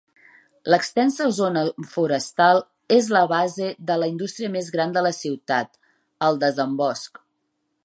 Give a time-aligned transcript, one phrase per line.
[0.73, 2.63] L'extensa zona forestal
[2.97, 5.81] és la base de la industria més gran de la ciutat:
[6.31, 7.25] el desembosc.